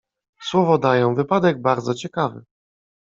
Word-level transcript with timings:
"Słowo 0.41 0.77
daję, 0.77 1.13
wypadek 1.15 1.61
bardzo 1.61 1.93
ciekawy“." 1.93 2.43